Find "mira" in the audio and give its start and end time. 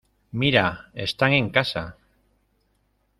0.39-0.89